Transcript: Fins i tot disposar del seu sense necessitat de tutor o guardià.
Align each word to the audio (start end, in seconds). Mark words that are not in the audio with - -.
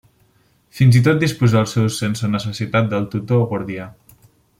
Fins 0.77 0.95
i 0.99 1.01
tot 1.07 1.19
disposar 1.23 1.61
del 1.63 1.69
seu 1.73 1.85
sense 1.97 2.31
necessitat 2.37 2.89
de 2.95 3.03
tutor 3.17 3.45
o 3.45 3.49
guardià. 3.53 3.87